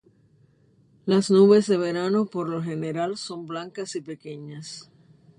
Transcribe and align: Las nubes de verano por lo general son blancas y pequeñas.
Las 1.05 1.29
nubes 1.29 1.67
de 1.67 1.77
verano 1.77 2.25
por 2.25 2.49
lo 2.49 2.63
general 2.63 3.17
son 3.17 3.45
blancas 3.45 3.95
y 3.95 4.01
pequeñas. 4.01 4.89